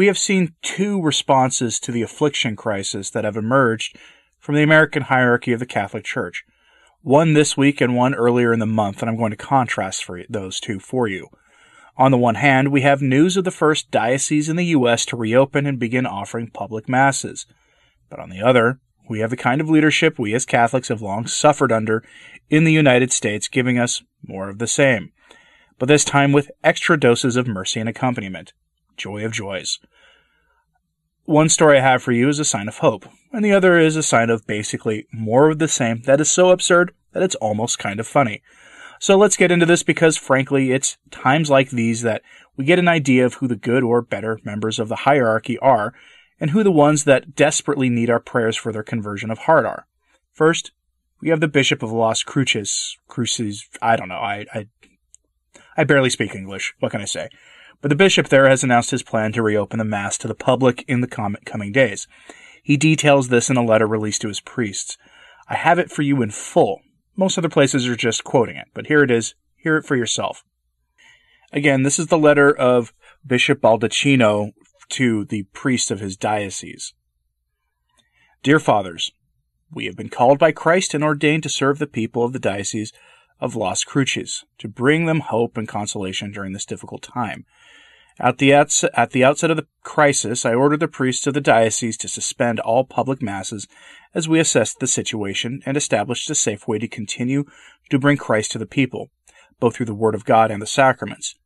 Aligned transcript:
we 0.00 0.06
have 0.06 0.16
seen 0.16 0.54
two 0.62 0.98
responses 1.02 1.78
to 1.78 1.92
the 1.92 2.00
affliction 2.00 2.56
crisis 2.56 3.10
that 3.10 3.24
have 3.24 3.36
emerged 3.36 3.98
from 4.38 4.54
the 4.54 4.62
American 4.62 5.02
hierarchy 5.02 5.52
of 5.52 5.60
the 5.60 5.66
Catholic 5.66 6.04
Church. 6.04 6.42
One 7.02 7.34
this 7.34 7.54
week 7.54 7.82
and 7.82 7.94
one 7.94 8.14
earlier 8.14 8.50
in 8.50 8.60
the 8.60 8.64
month, 8.64 9.02
and 9.02 9.10
I'm 9.10 9.18
going 9.18 9.32
to 9.32 9.36
contrast 9.36 10.02
for 10.02 10.22
those 10.30 10.58
two 10.58 10.80
for 10.80 11.06
you. 11.06 11.28
On 11.98 12.10
the 12.10 12.16
one 12.16 12.36
hand, 12.36 12.72
we 12.72 12.80
have 12.80 13.02
news 13.02 13.36
of 13.36 13.44
the 13.44 13.50
first 13.50 13.90
diocese 13.90 14.48
in 14.48 14.56
the 14.56 14.64
U.S. 14.68 15.04
to 15.04 15.18
reopen 15.18 15.66
and 15.66 15.78
begin 15.78 16.06
offering 16.06 16.48
public 16.48 16.88
masses. 16.88 17.44
But 18.08 18.20
on 18.20 18.30
the 18.30 18.40
other, 18.40 18.80
we 19.06 19.20
have 19.20 19.28
the 19.28 19.36
kind 19.36 19.60
of 19.60 19.68
leadership 19.68 20.18
we 20.18 20.32
as 20.32 20.46
Catholics 20.46 20.88
have 20.88 21.02
long 21.02 21.26
suffered 21.26 21.72
under 21.72 22.02
in 22.48 22.64
the 22.64 22.72
United 22.72 23.12
States, 23.12 23.48
giving 23.48 23.78
us 23.78 24.02
more 24.26 24.48
of 24.48 24.60
the 24.60 24.66
same. 24.66 25.12
But 25.78 25.88
this 25.88 26.06
time 26.06 26.32
with 26.32 26.50
extra 26.64 26.98
doses 26.98 27.36
of 27.36 27.46
mercy 27.46 27.80
and 27.80 27.88
accompaniment. 27.90 28.54
Joy 28.96 29.24
of 29.24 29.32
joys. 29.32 29.78
One 31.24 31.48
story 31.48 31.78
I 31.78 31.82
have 31.82 32.02
for 32.02 32.12
you 32.12 32.28
is 32.28 32.38
a 32.38 32.44
sign 32.44 32.66
of 32.66 32.78
hope, 32.78 33.06
and 33.32 33.44
the 33.44 33.52
other 33.52 33.78
is 33.78 33.96
a 33.96 34.02
sign 34.02 34.30
of 34.30 34.46
basically 34.46 35.06
more 35.12 35.48
of 35.50 35.58
the 35.58 35.68
same 35.68 36.02
that 36.02 36.20
is 36.20 36.30
so 36.30 36.50
absurd 36.50 36.92
that 37.12 37.22
it's 37.22 37.36
almost 37.36 37.78
kind 37.78 38.00
of 38.00 38.06
funny. 38.06 38.42
So 38.98 39.16
let's 39.16 39.36
get 39.36 39.50
into 39.50 39.64
this 39.64 39.82
because 39.82 40.16
frankly, 40.16 40.72
it's 40.72 40.98
times 41.10 41.48
like 41.48 41.70
these 41.70 42.02
that 42.02 42.22
we 42.56 42.64
get 42.64 42.78
an 42.78 42.88
idea 42.88 43.24
of 43.24 43.34
who 43.34 43.48
the 43.48 43.56
good 43.56 43.82
or 43.82 44.02
better 44.02 44.38
members 44.44 44.78
of 44.78 44.88
the 44.88 44.96
hierarchy 44.96 45.58
are 45.60 45.94
and 46.38 46.50
who 46.50 46.62
the 46.62 46.70
ones 46.70 47.04
that 47.04 47.34
desperately 47.34 47.88
need 47.88 48.10
our 48.10 48.20
prayers 48.20 48.56
for 48.56 48.72
their 48.72 48.82
conversion 48.82 49.30
of 49.30 49.38
heart 49.38 49.64
are. 49.64 49.86
First, 50.32 50.72
we 51.20 51.28
have 51.28 51.40
the 51.40 51.48
Bishop 51.48 51.82
of 51.82 51.92
Las 51.92 52.22
Cruces, 52.22 52.98
Cruces, 53.08 53.68
I 53.80 53.96
don't 53.96 54.08
know, 54.08 54.16
I, 54.16 54.46
I, 54.52 54.68
I 55.76 55.84
barely 55.84 56.10
speak 56.10 56.34
English. 56.34 56.74
What 56.80 56.92
can 56.92 57.00
I 57.00 57.06
say? 57.06 57.28
But 57.82 57.88
the 57.88 57.94
bishop 57.94 58.28
there 58.28 58.48
has 58.48 58.62
announced 58.62 58.90
his 58.90 59.02
plan 59.02 59.32
to 59.32 59.42
reopen 59.42 59.78
the 59.78 59.84
Mass 59.84 60.18
to 60.18 60.28
the 60.28 60.34
public 60.34 60.84
in 60.86 61.00
the 61.00 61.06
coming 61.06 61.72
days. 61.72 62.06
He 62.62 62.76
details 62.76 63.28
this 63.28 63.48
in 63.48 63.56
a 63.56 63.64
letter 63.64 63.86
released 63.86 64.20
to 64.22 64.28
his 64.28 64.40
priests. 64.40 64.98
I 65.48 65.54
have 65.54 65.78
it 65.78 65.90
for 65.90 66.02
you 66.02 66.20
in 66.22 66.30
full. 66.30 66.82
Most 67.16 67.38
other 67.38 67.48
places 67.48 67.88
are 67.88 67.96
just 67.96 68.22
quoting 68.22 68.56
it, 68.56 68.68
but 68.74 68.86
here 68.86 69.02
it 69.02 69.10
is. 69.10 69.34
Hear 69.56 69.76
it 69.76 69.86
for 69.86 69.96
yourself. 69.96 70.44
Again, 71.52 71.82
this 71.82 71.98
is 71.98 72.06
the 72.08 72.18
letter 72.18 72.54
of 72.54 72.92
Bishop 73.26 73.60
Baldacchino 73.60 74.52
to 74.90 75.24
the 75.24 75.44
priest 75.52 75.90
of 75.90 76.00
his 76.00 76.16
diocese. 76.16 76.94
Dear 78.42 78.58
Fathers, 78.58 79.10
we 79.72 79.86
have 79.86 79.96
been 79.96 80.08
called 80.08 80.38
by 80.38 80.52
Christ 80.52 80.94
and 80.94 81.04
ordained 81.04 81.42
to 81.44 81.48
serve 81.48 81.78
the 81.78 81.86
people 81.86 82.24
of 82.24 82.32
the 82.32 82.38
diocese 82.38 82.92
of 83.40 83.56
Las 83.56 83.84
Cruces, 83.84 84.44
to 84.58 84.68
bring 84.68 85.06
them 85.06 85.20
hope 85.20 85.56
and 85.56 85.66
consolation 85.66 86.30
during 86.30 86.52
this 86.52 86.64
difficult 86.66 87.02
time. 87.02 87.46
At 88.18 88.38
the, 88.38 88.52
outset, 88.52 88.90
at 88.94 89.10
the 89.10 89.24
outset 89.24 89.50
of 89.50 89.56
the 89.56 89.66
crisis, 89.82 90.44
I 90.44 90.54
ordered 90.54 90.80
the 90.80 90.88
priests 90.88 91.26
of 91.26 91.34
the 91.34 91.40
diocese 91.40 91.96
to 91.98 92.08
suspend 92.08 92.60
all 92.60 92.84
public 92.84 93.22
masses 93.22 93.66
as 94.14 94.28
we 94.28 94.40
assessed 94.40 94.80
the 94.80 94.86
situation 94.86 95.62
and 95.64 95.76
established 95.76 96.28
a 96.28 96.34
safe 96.34 96.66
way 96.68 96.78
to 96.78 96.88
continue 96.88 97.44
to 97.88 97.98
bring 97.98 98.16
Christ 98.16 98.52
to 98.52 98.58
the 98.58 98.66
people, 98.66 99.10
both 99.58 99.76
through 99.76 99.86
the 99.86 99.94
Word 99.94 100.14
of 100.14 100.24
God 100.24 100.50
and 100.50 100.60
the 100.60 100.66
sacraments. 100.66 101.36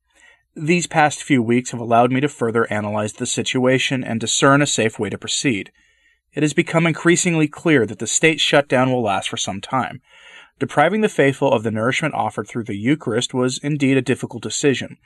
These 0.57 0.87
past 0.87 1.23
few 1.23 1.43
weeks 1.43 1.73
have 1.73 1.81
allowed 1.81 2.13
me 2.13 2.21
to 2.21 2.29
further 2.29 2.73
analyze 2.73 3.15
the 3.15 3.27
situation 3.27 4.05
and 4.05 4.21
discern 4.21 4.63
a 4.63 4.67
safe 4.67 4.99
way 4.99 5.11
to 5.11 5.19
proceed. 5.19 5.73
It 6.33 6.43
has 6.43 6.53
become 6.53 6.87
increasingly 6.87 7.49
clear 7.49 7.87
that 7.87 7.99
the 7.99 8.07
state 8.07 8.41
shutdown 8.41 8.91
will 8.91 9.03
last 9.03 9.29
for 9.29 9.37
some 9.37 9.61
time. 9.61 10.01
Depriving 10.61 11.01
the 11.01 11.09
faithful 11.09 11.53
of 11.53 11.65
the 11.65 11.73
nourishment 11.73 12.15
offered 12.15 12.47
through 12.47 12.65
the 12.65 12.77
Eucharist 12.77 13.35
was 13.35 13.59
indeed 13.59 13.97
a 13.97 14.03
difficult 14.03 14.43
decision, 14.43 14.99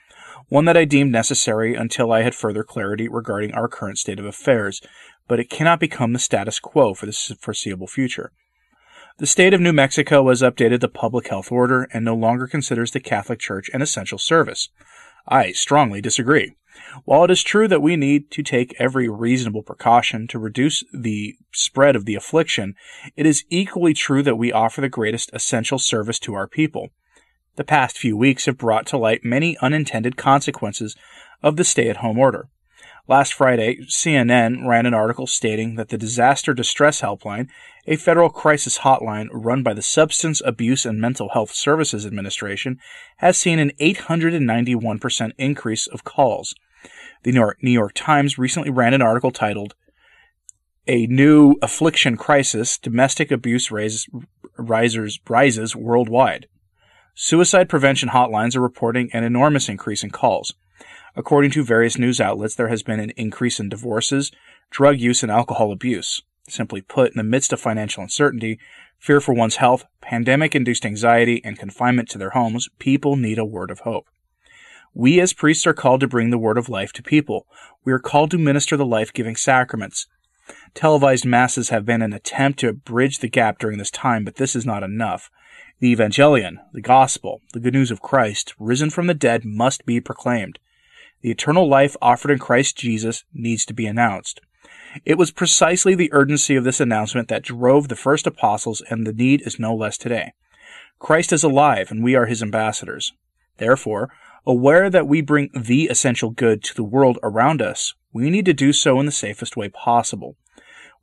one 0.47 0.65
that 0.65 0.77
I 0.77 0.85
deemed 0.85 1.11
necessary 1.11 1.73
until 1.73 2.11
I 2.11 2.21
had 2.21 2.35
further 2.35 2.63
clarity 2.63 3.07
regarding 3.07 3.53
our 3.53 3.67
current 3.67 3.97
state 3.97 4.19
of 4.19 4.25
affairs, 4.25 4.79
but 5.27 5.39
it 5.39 5.49
cannot 5.49 5.79
become 5.79 6.13
the 6.13 6.19
status 6.19 6.59
quo 6.59 6.93
for 6.93 7.07
the 7.07 7.37
foreseeable 7.39 7.87
future. 7.87 8.31
The 9.17 9.25
state 9.25 9.53
of 9.53 9.59
New 9.59 9.73
Mexico 9.73 10.29
has 10.29 10.43
updated 10.43 10.81
the 10.81 10.87
public 10.87 11.27
health 11.27 11.51
order 11.51 11.87
and 11.91 12.05
no 12.05 12.15
longer 12.15 12.47
considers 12.47 12.91
the 12.91 12.99
Catholic 12.99 13.39
Church 13.39 13.69
an 13.73 13.81
essential 13.81 14.19
service. 14.19 14.69
I 15.29 15.51
strongly 15.51 16.01
disagree. 16.01 16.55
While 17.05 17.23
it 17.23 17.31
is 17.31 17.43
true 17.43 17.67
that 17.67 17.83
we 17.83 17.95
need 17.95 18.31
to 18.31 18.41
take 18.41 18.75
every 18.79 19.07
reasonable 19.07 19.61
precaution 19.61 20.27
to 20.29 20.39
reduce 20.39 20.83
the 20.91 21.35
spread 21.53 21.95
of 21.95 22.05
the 22.05 22.15
affliction, 22.15 22.73
it 23.15 23.25
is 23.25 23.45
equally 23.49 23.93
true 23.93 24.23
that 24.23 24.37
we 24.37 24.51
offer 24.51 24.81
the 24.81 24.89
greatest 24.89 25.29
essential 25.31 25.77
service 25.77 26.19
to 26.19 26.33
our 26.33 26.47
people. 26.47 26.89
The 27.57 27.63
past 27.63 27.97
few 27.97 28.17
weeks 28.17 28.45
have 28.47 28.57
brought 28.57 28.87
to 28.87 28.97
light 28.97 29.23
many 29.23 29.55
unintended 29.59 30.17
consequences 30.17 30.95
of 31.43 31.57
the 31.57 31.63
stay 31.63 31.89
at 31.89 31.97
home 31.97 32.17
order. 32.17 32.49
Last 33.09 33.33
Friday, 33.33 33.79
CNN 33.87 34.67
ran 34.67 34.85
an 34.85 34.93
article 34.93 35.25
stating 35.25 35.77
that 35.77 35.89
the 35.89 35.97
Disaster 35.97 36.53
Distress 36.53 37.01
Helpline, 37.01 37.49
a 37.87 37.95
federal 37.95 38.29
crisis 38.29 38.77
hotline 38.77 39.29
run 39.31 39.63
by 39.63 39.73
the 39.73 39.81
Substance 39.81 40.43
Abuse 40.45 40.85
and 40.85 41.01
Mental 41.01 41.29
Health 41.29 41.49
Services 41.49 42.05
Administration, 42.05 42.77
has 43.17 43.35
seen 43.35 43.57
an 43.57 43.71
891% 43.81 45.31
increase 45.39 45.87
of 45.87 46.03
calls. 46.03 46.53
The 47.23 47.31
New 47.31 47.71
York, 47.71 47.93
Times 47.95 48.37
recently 48.37 48.69
ran 48.69 48.93
an 48.93 49.01
article 49.01 49.31
titled, 49.31 49.73
A 50.85 51.07
New 51.07 51.55
Affliction 51.63 52.15
Crisis 52.15 52.77
Domestic 52.77 53.31
Abuse 53.31 53.71
Rises, 53.71 54.07
rises, 54.55 55.19
rises 55.27 55.75
Worldwide. 55.75 56.45
Suicide 57.15 57.69
prevention 57.69 58.09
hotlines 58.09 58.55
are 58.55 58.61
reporting 58.61 59.09
an 59.13 59.23
enormous 59.23 59.67
increase 59.67 60.03
in 60.03 60.11
calls. 60.11 60.53
According 61.19 61.51
to 61.51 61.65
various 61.65 61.97
news 61.97 62.21
outlets, 62.21 62.55
there 62.55 62.69
has 62.69 62.81
been 62.81 63.01
an 63.01 63.09
increase 63.17 63.59
in 63.59 63.67
divorces, 63.67 64.31
drug 64.69 65.01
use, 65.01 65.21
and 65.21 65.29
alcohol 65.29 65.73
abuse. 65.73 66.21
Simply 66.47 66.79
put, 66.79 67.11
in 67.11 67.17
the 67.17 67.25
midst 67.25 67.51
of 67.51 67.59
financial 67.59 68.03
uncertainty, 68.03 68.57
fear 68.97 69.19
for 69.19 69.33
one's 69.33 69.57
health, 69.57 69.83
pandemic 69.99 70.55
induced 70.55 70.85
anxiety, 70.85 71.41
and 71.43 71.59
confinement 71.59 72.07
to 72.11 72.17
their 72.17 72.29
homes, 72.29 72.69
people 72.79 73.17
need 73.17 73.37
a 73.37 73.43
word 73.43 73.69
of 73.69 73.79
hope. 73.79 74.07
We 74.93 75.19
as 75.19 75.33
priests 75.33 75.67
are 75.67 75.73
called 75.73 75.99
to 75.99 76.07
bring 76.07 76.29
the 76.29 76.37
word 76.37 76.57
of 76.57 76.69
life 76.69 76.93
to 76.93 77.03
people. 77.03 77.47
We 77.83 77.91
are 77.91 77.99
called 77.99 78.31
to 78.31 78.37
minister 78.37 78.77
the 78.77 78.85
life 78.85 79.11
giving 79.11 79.35
sacraments. 79.35 80.07
Televised 80.73 81.25
masses 81.25 81.67
have 81.67 81.85
been 81.85 82.01
an 82.01 82.13
attempt 82.13 82.59
to 82.61 82.71
bridge 82.71 83.19
the 83.19 83.27
gap 83.27 83.59
during 83.59 83.77
this 83.77 83.91
time, 83.91 84.23
but 84.23 84.37
this 84.37 84.55
is 84.55 84.65
not 84.65 84.83
enough. 84.83 85.29
The 85.81 85.93
Evangelion, 85.93 86.59
the 86.71 86.79
Gospel, 86.79 87.41
the 87.51 87.59
good 87.59 87.73
news 87.73 87.91
of 87.91 88.01
Christ, 88.01 88.53
risen 88.57 88.89
from 88.89 89.07
the 89.07 89.13
dead, 89.13 89.43
must 89.43 89.85
be 89.85 89.99
proclaimed. 89.99 90.59
The 91.21 91.31
eternal 91.31 91.67
life 91.67 91.95
offered 92.01 92.31
in 92.31 92.39
Christ 92.39 92.77
Jesus 92.77 93.23
needs 93.33 93.65
to 93.65 93.73
be 93.73 93.85
announced. 93.85 94.39
It 95.05 95.17
was 95.17 95.31
precisely 95.31 95.93
the 95.93 96.11
urgency 96.13 96.55
of 96.55 96.63
this 96.63 96.79
announcement 96.79 97.27
that 97.27 97.43
drove 97.43 97.87
the 97.87 97.95
first 97.95 98.25
apostles, 98.25 98.81
and 98.89 99.05
the 99.05 99.13
need 99.13 99.41
is 99.45 99.59
no 99.59 99.75
less 99.75 99.97
today. 99.97 100.31
Christ 100.97 101.31
is 101.31 101.43
alive, 101.43 101.91
and 101.91 102.03
we 102.03 102.15
are 102.15 102.25
his 102.25 102.41
ambassadors. 102.41 103.13
Therefore, 103.57 104.09
aware 104.45 104.89
that 104.89 105.07
we 105.07 105.21
bring 105.21 105.49
the 105.53 105.85
essential 105.85 106.29
good 106.29 106.63
to 106.63 106.75
the 106.75 106.83
world 106.83 107.19
around 107.21 107.61
us, 107.61 107.93
we 108.11 108.29
need 108.29 108.45
to 108.45 108.53
do 108.53 108.73
so 108.73 108.99
in 108.99 109.05
the 109.05 109.11
safest 109.11 109.55
way 109.55 109.69
possible. 109.69 110.35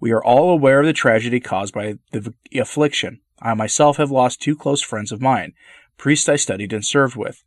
We 0.00 0.10
are 0.12 0.24
all 0.24 0.50
aware 0.50 0.80
of 0.80 0.86
the 0.86 0.92
tragedy 0.92 1.40
caused 1.40 1.72
by 1.72 1.94
the 2.12 2.34
affliction. 2.58 3.20
I 3.40 3.54
myself 3.54 3.98
have 3.98 4.10
lost 4.10 4.42
two 4.42 4.56
close 4.56 4.82
friends 4.82 5.12
of 5.12 5.20
mine, 5.20 5.52
priests 5.96 6.28
I 6.28 6.36
studied 6.36 6.72
and 6.72 6.84
served 6.84 7.16
with. 7.16 7.44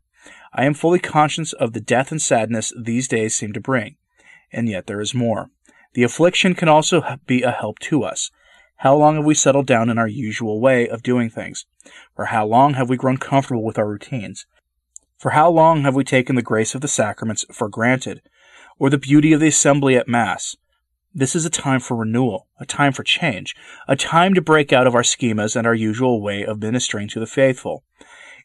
I 0.53 0.65
am 0.65 0.73
fully 0.73 0.99
conscious 0.99 1.53
of 1.53 1.73
the 1.73 1.79
death 1.79 2.11
and 2.11 2.21
sadness 2.21 2.73
these 2.77 3.07
days 3.07 3.35
seem 3.35 3.53
to 3.53 3.61
bring. 3.61 3.95
And 4.51 4.67
yet 4.67 4.87
there 4.87 5.01
is 5.01 5.13
more. 5.13 5.49
The 5.93 6.03
affliction 6.03 6.55
can 6.55 6.67
also 6.67 7.03
be 7.25 7.43
a 7.43 7.51
help 7.51 7.79
to 7.79 8.03
us. 8.03 8.31
How 8.77 8.95
long 8.95 9.17
have 9.17 9.25
we 9.25 9.33
settled 9.33 9.67
down 9.67 9.89
in 9.89 9.97
our 9.97 10.07
usual 10.07 10.61
way 10.61 10.87
of 10.87 11.03
doing 11.03 11.29
things? 11.29 11.65
For 12.15 12.25
how 12.25 12.45
long 12.45 12.75
have 12.75 12.89
we 12.89 12.97
grown 12.97 13.17
comfortable 13.17 13.63
with 13.63 13.77
our 13.77 13.87
routines? 13.87 14.45
For 15.17 15.31
how 15.31 15.49
long 15.49 15.81
have 15.81 15.95
we 15.95 16.05
taken 16.05 16.35
the 16.35 16.41
grace 16.41 16.73
of 16.73 16.81
the 16.81 16.87
sacraments 16.87 17.45
for 17.51 17.67
granted, 17.67 18.21
or 18.77 18.89
the 18.89 18.97
beauty 18.97 19.33
of 19.33 19.41
the 19.41 19.49
assembly 19.49 19.97
at 19.97 20.07
Mass? 20.07 20.55
This 21.13 21.35
is 21.35 21.45
a 21.45 21.49
time 21.49 21.81
for 21.81 21.97
renewal, 21.97 22.47
a 22.59 22.65
time 22.65 22.93
for 22.93 23.03
change, 23.03 23.53
a 23.87 23.97
time 23.97 24.33
to 24.33 24.41
break 24.41 24.71
out 24.71 24.87
of 24.87 24.95
our 24.95 25.01
schemas 25.01 25.55
and 25.57 25.67
our 25.67 25.73
usual 25.73 26.21
way 26.21 26.45
of 26.45 26.61
ministering 26.61 27.09
to 27.09 27.19
the 27.19 27.27
faithful. 27.27 27.83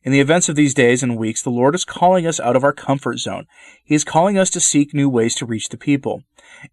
In 0.04 0.12
the 0.12 0.20
events 0.20 0.50
of 0.50 0.54
these 0.54 0.74
days 0.74 1.02
and 1.02 1.16
weeks, 1.16 1.40
the 1.40 1.50
Lord 1.50 1.74
is 1.74 1.86
calling 1.86 2.26
us 2.26 2.38
out 2.38 2.56
of 2.56 2.62
our 2.62 2.74
comfort 2.74 3.18
zone. 3.18 3.46
He 3.82 3.94
is 3.94 4.04
calling 4.04 4.36
us 4.36 4.50
to 4.50 4.60
seek 4.60 4.92
new 4.92 5.08
ways 5.08 5.34
to 5.36 5.46
reach 5.46 5.70
the 5.70 5.78
people. 5.78 6.24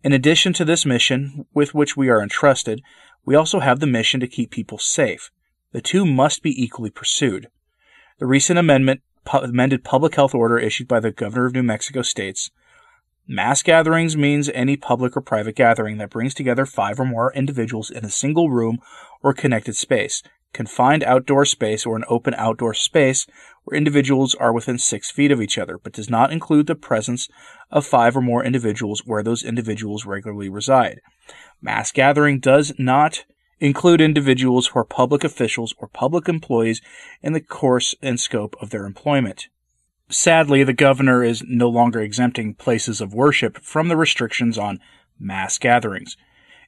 In 0.04 0.12
addition 0.12 0.52
to 0.54 0.66
this 0.66 0.86
mission 0.86 1.46
with 1.54 1.74
which 1.74 1.96
we 1.96 2.10
are 2.10 2.22
entrusted, 2.22 2.82
we 3.26 3.36
also 3.36 3.62
have 3.62 3.80
the 3.80 3.88
mission 3.88 4.20
to 4.20 4.28
keep 4.28 4.52
people 4.52 4.78
safe. 4.78 5.32
The 5.72 5.80
two 5.82 6.06
must 6.06 6.44
be 6.44 6.62
equally 6.62 6.90
pursued. 6.90 7.48
The 8.20 8.26
recent 8.26 8.60
amendment, 8.60 9.02
amended 9.32 9.86
public 9.86 10.16
health 10.16 10.36
order 10.36 10.60
issued 10.60 10.90
by 10.90 11.00
the 11.00 11.12
governor 11.12 11.46
of 11.46 11.54
New 11.54 11.64
Mexico 11.64 12.02
states 12.02 12.52
Mass 13.28 13.62
gatherings 13.62 14.18
means 14.18 14.50
any 14.50 14.76
public 14.76 15.16
or 15.16 15.22
private 15.22 15.56
gathering 15.56 15.98
that 16.00 16.10
brings 16.10 16.34
together 16.34 16.66
five 16.66 17.00
or 17.00 17.06
more 17.06 17.32
individuals 17.34 17.90
in 17.90 18.04
a 18.04 18.10
single 18.10 18.50
room 18.50 18.80
or 19.22 19.34
connected 19.34 19.76
space, 19.76 20.24
confined 20.54 21.04
outdoor 21.04 21.46
space 21.46 21.86
or 21.86 21.96
an 21.96 22.04
open 22.10 22.34
outdoor 22.34 22.74
space 22.74 23.28
where 23.64 23.78
individuals 23.78 24.36
are 24.36 24.52
within 24.52 24.78
six 24.78 25.12
feet 25.12 25.32
of 25.32 25.42
each 25.42 25.58
other, 25.58 25.78
but 25.78 25.94
does 25.94 26.10
not 26.10 26.32
include 26.32 26.68
the 26.68 26.76
presence 26.76 27.30
of 27.70 27.86
five 27.86 28.18
or 28.18 28.22
more 28.22 28.44
individuals 28.44 29.04
where 29.06 29.24
those 29.24 29.44
individuals 29.44 30.06
regularly 30.06 30.50
reside. 30.50 31.00
Mass 31.62 31.92
gathering 31.92 32.40
does 32.40 32.74
not 32.78 33.24
include 33.60 34.02
individuals 34.02 34.68
who 34.68 34.80
are 34.80 34.84
public 34.84 35.24
officials 35.24 35.76
or 35.78 35.88
public 35.88 36.28
employees 36.28 36.82
in 37.22 37.34
the 37.34 37.40
course 37.40 37.94
and 38.02 38.20
scope 38.20 38.56
of 38.60 38.72
their 38.72 38.86
employment. 38.86 39.48
Sadly, 40.12 40.66
the 40.66 40.74
governor 40.74 41.24
is 41.24 41.42
no 41.48 41.70
longer 41.70 42.02
exempting 42.02 42.54
places 42.54 43.00
of 43.00 43.14
worship 43.14 43.58
from 43.64 43.88
the 43.88 43.96
restrictions 43.96 44.58
on 44.58 44.82
mass 45.18 45.58
gatherings. 45.58 46.18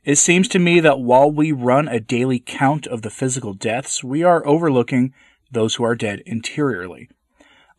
It 0.05 0.15
seems 0.15 0.47
to 0.49 0.59
me 0.59 0.79
that 0.79 1.01
while 1.01 1.29
we 1.29 1.51
run 1.51 1.89
a 1.89 1.99
daily 1.99 2.39
count 2.39 2.87
of 2.87 3.01
the 3.01 3.09
physical 3.09 3.53
deaths, 3.53 4.01
we 4.01 4.23
are 4.23 4.47
overlooking 4.47 5.13
those 5.51 5.75
who 5.75 5.83
are 5.83 5.95
dead 5.95 6.21
interiorly. 6.25 7.09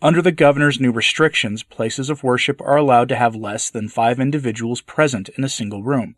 Under 0.02 0.20
the 0.20 0.32
governor's 0.32 0.80
new 0.80 0.92
restrictions, 0.92 1.62
places 1.62 2.10
of 2.10 2.22
worship 2.22 2.60
are 2.60 2.76
allowed 2.76 3.08
to 3.08 3.16
have 3.16 3.34
less 3.34 3.70
than 3.70 3.88
five 3.88 4.20
individuals 4.20 4.82
present 4.82 5.30
in 5.30 5.44
a 5.44 5.48
single 5.48 5.82
room. 5.82 6.14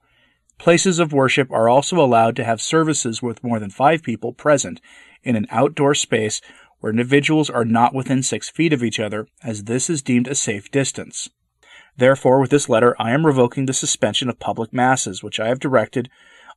Places 0.59 0.99
of 0.99 1.13
worship 1.13 1.53
are 1.53 1.69
also 1.69 2.01
allowed 2.01 2.35
to 2.37 2.45
have 2.45 2.61
services 2.61 3.23
with 3.23 3.45
more 3.45 3.61
than 3.61 3.71
five 3.71 4.03
people 4.03 4.33
present 4.33 4.81
in 5.23 5.37
an 5.37 5.47
outdoor 5.51 5.95
space 5.95 6.41
where 6.81 6.91
individuals 6.91 7.51
are 7.51 7.65
not 7.65 7.95
within 7.95 8.23
six 8.23 8.49
feet 8.51 8.73
of 8.73 8.83
each 8.83 9.01
other, 9.01 9.27
as 9.43 9.65
this 9.65 9.89
is 9.89 10.03
deemed 10.03 10.29
a 10.29 10.35
safe 10.35 10.71
distance. 10.71 11.29
Therefore, 11.97 12.41
with 12.41 12.51
this 12.51 12.69
letter, 12.69 12.95
I 12.99 13.13
am 13.13 13.25
revoking 13.25 13.67
the 13.67 13.73
suspension 13.73 14.29
of 14.29 14.39
public 14.39 14.73
masses, 14.73 15.23
which 15.23 15.41
I 15.41 15.49
have 15.49 15.61
directed 15.61 16.11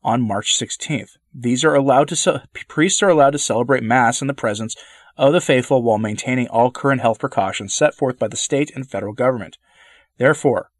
on 0.03 0.21
March 0.21 0.57
16th. 0.57 1.17
These 1.33 1.63
are 1.63 1.75
allowed 1.75 2.09
to 2.09 2.43
priests 2.67 3.01
are 3.01 3.09
allowed 3.09 3.31
to 3.31 3.39
celebrate 3.39 3.83
mass 3.83 4.21
in 4.21 4.27
the 4.27 4.33
presence 4.33 4.75
of 5.17 5.33
the 5.33 5.41
faithful 5.41 5.81
while 5.81 5.97
maintaining 5.97 6.47
all 6.47 6.71
current 6.71 7.01
health 7.01 7.19
precautions 7.19 7.73
set 7.73 7.93
forth 7.93 8.19
by 8.19 8.27
the 8.27 8.37
state 8.37 8.71
and 8.75 8.89
federal 8.89 9.13
government. 9.13 9.57
Therefore, 10.17 10.71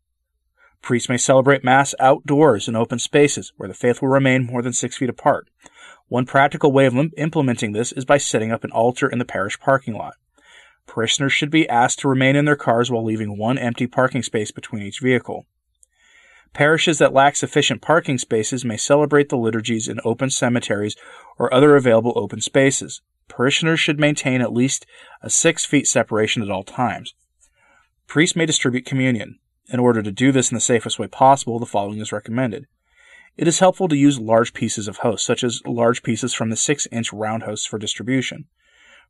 Priests 0.81 1.09
may 1.09 1.18
celebrate 1.18 1.63
Mass 1.63 1.94
outdoors 2.00 2.68
in 2.68 2.75
open 2.75 3.00
spaces 3.00 3.51
where 3.57 3.68
the 3.68 3.75
faithful 3.75 4.07
remain 4.07 4.45
more 4.45 4.62
than 4.62 4.74
six 4.74 4.97
feet 4.97 5.09
apart. 5.09 5.50
One 6.09 6.25
practical 6.25 6.71
way 6.71 6.88
of 6.88 6.95
implementing 7.17 7.71
this 7.71 7.91
is 7.91 8.03
by 8.03 8.17
setting 8.17 8.51
up 8.51 8.63
an 8.63 8.71
altar 8.71 9.07
in 9.07 9.19
the 9.19 9.25
parish 9.25 9.59
parking 9.59 9.94
lot. 9.94 10.15
Parishioners 10.88 11.33
should 11.33 11.51
be 11.51 11.69
asked 11.69 12.00
to 12.00 12.09
remain 12.09 12.35
in 12.35 12.45
their 12.45 12.56
cars 12.56 12.89
while 12.89 13.06
leaving 13.06 13.38
one 13.38 13.59
empty 13.59 13.85
parking 13.85 14.23
space 14.23 14.50
between 14.50 14.81
each 14.81 15.00
vehicle. 15.00 15.45
Parishes 16.51 16.97
that 16.97 17.13
lack 17.13 17.35
sufficient 17.35 17.83
parking 17.83 18.17
spaces 18.17 18.65
may 18.65 18.75
celebrate 18.75 19.29
the 19.29 19.38
liturgies 19.38 19.88
in 19.88 20.00
open 20.03 20.31
cemeteries 20.31 20.95
or 21.38 21.53
other 21.53 21.75
available 21.75 22.13
open 22.15 22.41
spaces. 22.41 23.01
Parishioners 23.27 23.79
should 23.79 24.00
maintain 24.00 24.41
at 24.41 24.51
least 24.51 24.88
a 25.21 25.29
six 25.29 25.63
feet 25.63 25.88
separation 25.88 26.41
at 26.41 26.50
all 26.50 26.63
times. 26.63 27.13
Priests 28.07 28.35
may 28.35 28.47
distribute 28.47 28.85
communion. 28.85 29.38
In 29.71 29.79
order 29.79 30.01
to 30.01 30.11
do 30.11 30.31
this 30.31 30.50
in 30.50 30.56
the 30.56 30.61
safest 30.61 30.97
way 30.97 31.06
possible, 31.06 31.59
the 31.59 31.67
following 31.67 32.00
is 32.00 32.11
recommended. 32.11 32.65
It 33.37 33.47
is 33.47 33.59
helpful 33.59 33.87
to 33.87 33.95
use 33.95 34.19
large 34.19 34.53
pieces 34.53 34.87
of 34.87 34.97
host, 34.97 35.25
such 35.25 35.43
as 35.43 35.61
large 35.65 36.03
pieces 36.03 36.33
from 36.33 36.49
the 36.49 36.55
6 36.55 36.87
inch 36.91 37.13
round 37.13 37.43
hosts 37.43 37.65
for 37.65 37.79
distribution. 37.79 38.45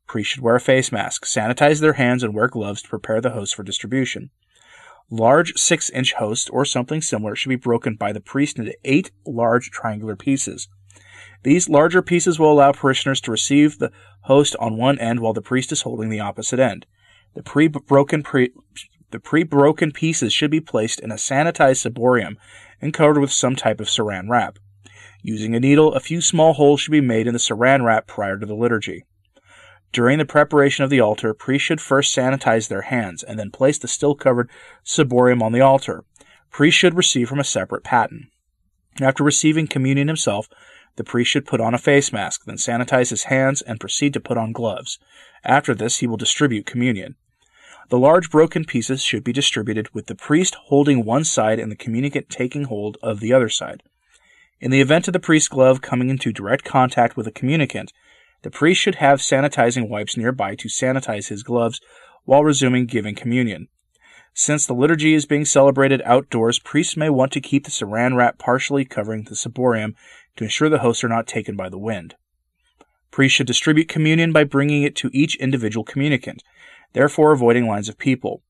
Priests 0.06 0.32
should 0.32 0.42
wear 0.42 0.56
a 0.56 0.60
face 0.60 0.90
mask, 0.92 1.24
sanitize 1.24 1.80
their 1.80 1.94
hands, 1.94 2.22
and 2.22 2.34
wear 2.34 2.48
gloves 2.48 2.82
to 2.82 2.88
prepare 2.88 3.20
the 3.20 3.30
host 3.30 3.54
for 3.54 3.62
distribution. 3.62 4.30
Large 5.10 5.54
6 5.56 5.90
inch 5.90 6.14
hosts 6.14 6.48
or 6.50 6.64
something 6.64 7.02
similar 7.02 7.34
should 7.34 7.48
be 7.48 7.56
broken 7.56 7.96
by 7.96 8.12
the 8.12 8.20
priest 8.20 8.58
into 8.58 8.76
eight 8.84 9.10
large 9.26 9.70
triangular 9.70 10.16
pieces. 10.16 10.68
These 11.42 11.68
larger 11.68 12.02
pieces 12.02 12.38
will 12.38 12.52
allow 12.52 12.72
parishioners 12.72 13.20
to 13.22 13.30
receive 13.30 13.78
the 13.78 13.90
host 14.22 14.54
on 14.60 14.76
one 14.76 14.98
end 14.98 15.20
while 15.20 15.32
the 15.32 15.42
priest 15.42 15.72
is 15.72 15.82
holding 15.82 16.10
the 16.10 16.20
opposite 16.20 16.60
end. 16.60 16.86
The 17.34 17.42
pre-broken 17.42 18.22
pre- 18.22 18.52
the 19.10 19.20
pre-broken 19.20 19.90
pieces 19.90 20.32
should 20.32 20.50
be 20.50 20.60
placed 20.60 21.00
in 21.00 21.10
a 21.10 21.16
sanitized 21.16 21.88
ciborium 21.88 22.36
and 22.80 22.94
covered 22.94 23.18
with 23.18 23.32
some 23.32 23.56
type 23.56 23.80
of 23.80 23.88
saran 23.88 24.28
wrap. 24.28 24.58
Using 25.22 25.54
a 25.54 25.60
needle, 25.60 25.94
a 25.94 26.00
few 26.00 26.20
small 26.20 26.54
holes 26.54 26.80
should 26.80 26.92
be 26.92 27.00
made 27.00 27.26
in 27.26 27.32
the 27.32 27.38
saran 27.38 27.84
wrap 27.84 28.06
prior 28.06 28.38
to 28.38 28.46
the 28.46 28.54
liturgy. 28.54 29.04
During 29.92 30.18
the 30.18 30.24
preparation 30.24 30.84
of 30.84 30.90
the 30.90 31.00
altar, 31.00 31.34
priests 31.34 31.66
should 31.66 31.80
first 31.80 32.16
sanitize 32.16 32.68
their 32.68 32.82
hands 32.82 33.22
and 33.22 33.38
then 33.38 33.50
place 33.50 33.76
the 33.76 33.88
still 33.88 34.14
covered 34.14 34.48
ciborium 34.84 35.42
on 35.42 35.52
the 35.52 35.60
altar. 35.60 36.04
Priests 36.50 36.78
should 36.78 36.94
receive 36.94 37.28
from 37.28 37.40
a 37.40 37.44
separate 37.44 37.84
paten. 37.84 38.30
After 39.00 39.24
receiving 39.24 39.66
communion 39.66 40.08
himself, 40.08 40.48
the 40.96 41.04
priest 41.04 41.30
should 41.30 41.46
put 41.46 41.60
on 41.60 41.74
a 41.74 41.78
face 41.78 42.12
mask, 42.12 42.44
then 42.44 42.56
sanitize 42.56 43.10
his 43.10 43.24
hands 43.24 43.62
and 43.62 43.80
proceed 43.80 44.12
to 44.14 44.20
put 44.20 44.36
on 44.36 44.52
gloves. 44.52 44.98
After 45.44 45.74
this, 45.74 45.98
he 45.98 46.06
will 46.06 46.16
distribute 46.16 46.66
communion. 46.66 47.16
The 47.88 47.98
large 47.98 48.30
broken 48.30 48.64
pieces 48.64 49.02
should 49.02 49.24
be 49.24 49.32
distributed 49.32 49.92
with 49.94 50.06
the 50.06 50.14
priest 50.14 50.54
holding 50.66 51.04
one 51.04 51.24
side 51.24 51.58
and 51.58 51.72
the 51.72 51.76
communicant 51.76 52.28
taking 52.28 52.64
hold 52.64 52.98
of 53.02 53.20
the 53.20 53.32
other 53.32 53.48
side. 53.48 53.82
In 54.60 54.70
the 54.70 54.80
event 54.80 55.08
of 55.08 55.12
the 55.12 55.18
priest's 55.18 55.48
glove 55.48 55.80
coming 55.80 56.10
into 56.10 56.32
direct 56.32 56.64
contact 56.64 57.16
with 57.16 57.26
a 57.26 57.32
communicant, 57.32 57.92
the 58.42 58.50
priest 58.50 58.80
should 58.80 58.96
have 58.96 59.20
sanitizing 59.20 59.88
wipes 59.88 60.16
nearby 60.16 60.54
to 60.56 60.68
sanitize 60.68 61.28
his 61.28 61.42
gloves 61.42 61.80
while 62.24 62.44
resuming 62.44 62.86
giving 62.86 63.14
communion. 63.14 63.68
Since 64.34 64.66
the 64.66 64.74
liturgy 64.74 65.14
is 65.14 65.26
being 65.26 65.44
celebrated 65.44 66.02
outdoors, 66.04 66.58
priests 66.58 66.96
may 66.96 67.10
want 67.10 67.32
to 67.32 67.40
keep 67.40 67.64
the 67.64 67.70
saran 67.70 68.16
wrap 68.16 68.38
partially 68.38 68.84
covering 68.84 69.24
the 69.24 69.34
ciborium 69.34 69.94
to 70.36 70.44
ensure 70.44 70.68
the 70.68 70.78
hosts 70.78 71.02
are 71.02 71.08
not 71.08 71.26
taken 71.26 71.56
by 71.56 71.68
the 71.68 71.78
wind. 71.78 72.14
Priests 73.10 73.36
should 73.36 73.46
distribute 73.46 73.88
communion 73.88 74.32
by 74.32 74.44
bringing 74.44 74.82
it 74.82 74.94
to 74.96 75.10
each 75.12 75.36
individual 75.36 75.84
communicant 75.84 76.42
therefore 76.92 77.32
avoiding 77.32 77.66
lines 77.66 77.88
of 77.88 77.98
people. 77.98 78.42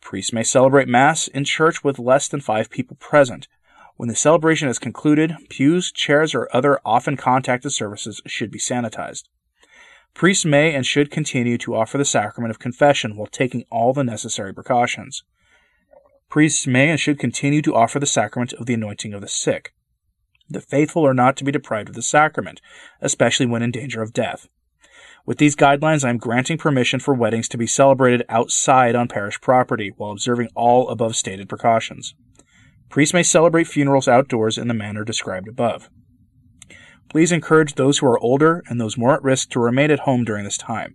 Priests 0.00 0.32
may 0.32 0.42
celebrate 0.42 0.88
Mass 0.88 1.28
in 1.28 1.44
church 1.44 1.84
with 1.84 1.98
less 1.98 2.28
than 2.28 2.40
five 2.40 2.70
people 2.70 2.96
present. 2.98 3.48
When 3.96 4.08
the 4.08 4.16
celebration 4.16 4.68
is 4.68 4.78
concluded, 4.78 5.36
pews, 5.48 5.92
chairs, 5.92 6.34
or 6.34 6.48
other 6.52 6.80
often 6.84 7.16
contacted 7.16 7.72
surfaces 7.72 8.20
should 8.26 8.50
be 8.50 8.58
sanitized. 8.58 9.24
Priests 10.14 10.44
may 10.44 10.74
and 10.74 10.84
should 10.84 11.10
continue 11.10 11.56
to 11.58 11.74
offer 11.74 11.98
the 11.98 12.04
sacrament 12.04 12.50
of 12.50 12.58
confession 12.58 13.16
while 13.16 13.26
taking 13.26 13.64
all 13.70 13.92
the 13.92 14.04
necessary 14.04 14.52
precautions. 14.52 15.22
Priests 16.28 16.66
may 16.66 16.90
and 16.90 16.98
should 16.98 17.18
continue 17.18 17.62
to 17.62 17.74
offer 17.74 17.98
the 17.98 18.06
sacrament 18.06 18.52
of 18.54 18.66
the 18.66 18.74
anointing 18.74 19.14
of 19.14 19.20
the 19.20 19.28
sick. 19.28 19.72
The 20.48 20.60
faithful 20.60 21.06
are 21.06 21.14
not 21.14 21.36
to 21.38 21.44
be 21.44 21.52
deprived 21.52 21.90
of 21.90 21.94
the 21.94 22.02
sacrament, 22.02 22.60
especially 23.00 23.46
when 23.46 23.62
in 23.62 23.70
danger 23.70 24.02
of 24.02 24.12
death. 24.12 24.48
With 25.24 25.38
these 25.38 25.54
guidelines, 25.54 26.04
I 26.04 26.10
am 26.10 26.18
granting 26.18 26.58
permission 26.58 26.98
for 26.98 27.14
weddings 27.14 27.48
to 27.48 27.58
be 27.58 27.66
celebrated 27.66 28.24
outside 28.28 28.96
on 28.96 29.06
parish 29.06 29.40
property 29.40 29.92
while 29.96 30.10
observing 30.10 30.48
all 30.56 30.88
above 30.88 31.14
stated 31.14 31.48
precautions. 31.48 32.14
Priests 32.88 33.14
may 33.14 33.22
celebrate 33.22 33.68
funerals 33.68 34.08
outdoors 34.08 34.58
in 34.58 34.68
the 34.68 34.74
manner 34.74 35.04
described 35.04 35.48
above. 35.48 35.88
Please 37.08 37.30
encourage 37.30 37.74
those 37.74 37.98
who 37.98 38.06
are 38.06 38.18
older 38.18 38.62
and 38.66 38.80
those 38.80 38.98
more 38.98 39.14
at 39.14 39.22
risk 39.22 39.50
to 39.50 39.60
remain 39.60 39.90
at 39.90 40.00
home 40.00 40.24
during 40.24 40.44
this 40.44 40.58
time. 40.58 40.94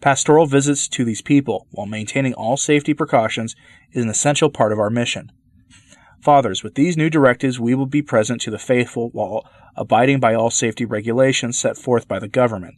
Pastoral 0.00 0.46
visits 0.46 0.88
to 0.88 1.04
these 1.04 1.22
people, 1.22 1.66
while 1.70 1.86
maintaining 1.86 2.34
all 2.34 2.56
safety 2.56 2.94
precautions, 2.94 3.54
is 3.92 4.04
an 4.04 4.10
essential 4.10 4.50
part 4.50 4.72
of 4.72 4.78
our 4.78 4.90
mission. 4.90 5.30
Fathers, 6.22 6.62
with 6.62 6.74
these 6.74 6.96
new 6.96 7.10
directives, 7.10 7.60
we 7.60 7.74
will 7.74 7.86
be 7.86 8.02
present 8.02 8.40
to 8.42 8.50
the 8.50 8.58
faithful 8.58 9.10
while 9.10 9.44
abiding 9.76 10.18
by 10.18 10.34
all 10.34 10.50
safety 10.50 10.84
regulations 10.84 11.58
set 11.58 11.76
forth 11.76 12.08
by 12.08 12.18
the 12.18 12.28
government. 12.28 12.74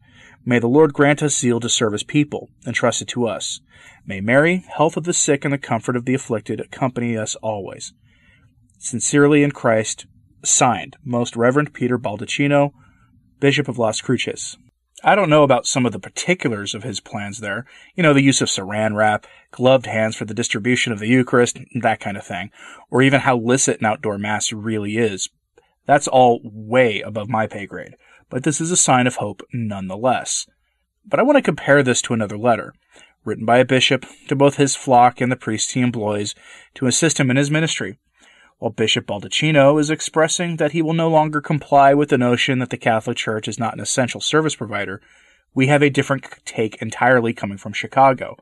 May 0.49 0.61
the 0.61 0.67
Lord 0.67 0.95
grant 0.95 1.23
us 1.23 1.39
zeal 1.39 1.61
to 1.61 1.69
serve 1.69 1.93
his 1.93 2.03
people, 2.03 2.49
entrusted 2.67 3.07
to 3.09 3.27
us. 3.27 3.61
May 4.07 4.23
Mary, 4.23 4.65
health 4.75 4.97
of 4.97 5.05
the 5.05 5.13
sick, 5.13 5.45
and 5.45 5.53
the 5.53 5.59
comfort 5.59 5.95
of 5.95 6.07
the 6.07 6.15
afflicted 6.15 6.59
accompany 6.59 7.19
us 7.19 7.35
always. 7.43 7.93
Sincerely 8.79 9.43
in 9.43 9.51
Christ, 9.51 10.07
signed, 10.43 10.97
Most 11.05 11.37
Reverend 11.37 11.75
Peter 11.75 11.99
Baldacchino, 11.99 12.73
Bishop 13.41 13.69
of 13.69 13.77
Las 13.77 14.01
Cruces. 14.01 14.57
I 15.05 15.15
don't 15.15 15.29
know 15.29 15.43
about 15.43 15.67
some 15.67 15.85
of 15.85 15.93
the 15.93 16.01
particulars 16.01 16.75
of 16.75 16.83
his 16.83 16.99
plans 16.99 17.41
there. 17.41 17.67
You 17.95 18.03
know, 18.03 18.15
the 18.15 18.23
use 18.23 18.41
of 18.41 18.49
saran 18.49 18.97
wrap, 18.97 19.27
gloved 19.51 19.85
hands 19.85 20.17
for 20.17 20.25
the 20.25 20.33
distribution 20.33 20.95
of 20.95 20.99
the 20.99 21.09
Eucharist, 21.09 21.59
that 21.83 22.01
kind 22.01 22.17
of 22.17 22.25
thing. 22.25 22.53
Or 22.91 23.03
even 23.03 23.21
how 23.21 23.37
licit 23.37 23.81
an 23.81 23.87
outdoor 23.87 24.17
Mass 24.17 24.51
really 24.51 24.97
is. 24.97 25.29
That's 25.85 26.09
all 26.09 26.41
way 26.43 27.03
above 27.03 27.29
my 27.29 27.47
pay 27.47 27.67
grade 27.67 27.97
but 28.31 28.45
this 28.45 28.61
is 28.61 28.71
a 28.71 28.77
sign 28.77 29.07
of 29.07 29.17
hope 29.17 29.43
nonetheless. 29.53 30.47
But 31.07 31.21
I 31.21 31.23
want 31.23 31.37
to 31.37 31.43
compare 31.43 31.83
this 31.83 32.03
to 32.03 32.15
another 32.15 32.37
letter, 32.37 32.75
written 33.25 33.45
by 33.45 33.59
a 33.59 33.65
bishop 33.65 34.05
to 34.29 34.37
both 34.37 34.57
his 34.57 34.77
flock 34.77 35.21
and 35.21 35.33
the 35.33 35.37
priests 35.37 35.73
he 35.73 35.81
employs 35.81 36.35
to 36.75 36.87
assist 36.87 37.19
him 37.19 37.31
in 37.31 37.37
his 37.37 37.51
ministry. 37.51 37.99
While 38.59 38.73
Bishop 38.73 39.07
Baldacchino 39.07 39.79
is 39.81 39.89
expressing 39.89 40.57
that 40.57 40.73
he 40.73 40.83
will 40.83 40.93
no 40.93 41.09
longer 41.09 41.41
comply 41.41 41.95
with 41.95 42.09
the 42.09 42.19
notion 42.19 42.59
that 42.59 42.71
the 42.71 42.77
Catholic 42.77 43.17
Church 43.17 43.47
is 43.47 43.59
not 43.59 43.75
an 43.75 43.81
essential 43.81 44.21
service 44.21 44.57
provider, 44.57 45.01
we 45.55 45.69
have 45.69 45.83
a 45.83 45.91
different 45.91 46.27
take 46.45 46.83
entirely 46.83 47.33
coming 47.33 47.57
from 47.57 47.73
Chicago, 47.73 48.37